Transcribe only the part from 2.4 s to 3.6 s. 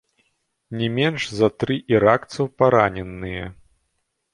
параненыя.